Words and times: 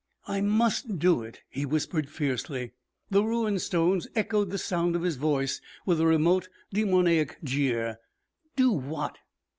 "I 0.27 0.41
must 0.41 0.97
do 0.97 1.21
it!" 1.21 1.41
he 1.47 1.63
whispered 1.63 2.09
fiercely. 2.09 2.71
The 3.11 3.23
ruined 3.23 3.61
stones 3.61 4.07
echoed 4.15 4.49
the 4.49 4.57
sound 4.57 4.95
of 4.95 5.03
his 5.03 5.15
voice 5.17 5.61
with 5.85 6.01
a 6.01 6.07
remote 6.07 6.49
demoniac 6.73 7.37
jeer. 7.43 7.99
Do 8.55 8.71
what? 8.71 9.19